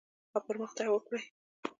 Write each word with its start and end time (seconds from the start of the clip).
او 0.35 0.39
پرمختګ 0.47 0.87
وکړي. 0.91 1.21